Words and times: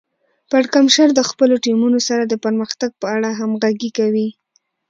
پړکمشر 0.49 1.07
د 1.15 1.21
خپلو 1.29 1.55
ټیمونو 1.65 1.99
سره 2.07 2.23
د 2.27 2.33
پرمختګ 2.45 2.89
په 3.01 3.07
اړه 3.15 3.29
همغږي 3.39 3.89
کوي. 3.97 4.27